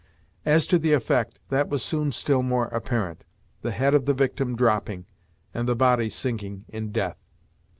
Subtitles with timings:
[0.47, 3.23] As to the effect, that was soon still more apparent,
[3.61, 5.05] the head of the victim dropping,
[5.53, 7.19] and the body sinking in death.